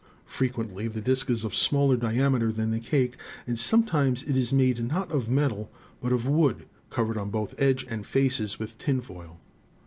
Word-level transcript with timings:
Frequently 0.25 0.87
the 0.87 0.99
disk 0.99 1.29
is 1.29 1.45
of 1.45 1.53
smaller 1.55 1.95
diameter 1.95 2.51
than 2.51 2.71
the 2.71 2.79
cake, 2.79 3.17
and 3.45 3.59
sometimes 3.59 4.23
it 4.23 4.35
is 4.35 4.51
made 4.51 4.83
not 4.83 5.11
of 5.11 5.29
metal 5.29 5.69
but 6.01 6.11
of 6.11 6.27
wood, 6.27 6.65
covered 6.89 7.17
on 7.19 7.29
both 7.29 7.53
edge 7.59 7.85
and 7.87 8.03
faces 8.03 8.57
with 8.57 8.79
tinfoil. 8.79 9.39